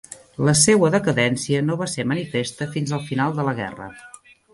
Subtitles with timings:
[0.45, 3.91] La seua decadència no va ser manifesta fins al final de la guerra.